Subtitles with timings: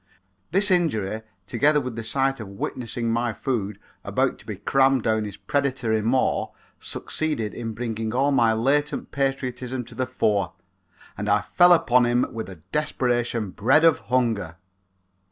[0.49, 5.25] This injury, together with the sight of witnessing my food about to be crammed down
[5.25, 10.53] his predatory maw, succeeded in bringing all my latent patriotism to the fore
[11.15, 14.55] and I fell upon him with a desperation bred of hunger.